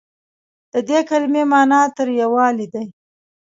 [0.73, 2.85] د دې کلمې معني تریوالی دی.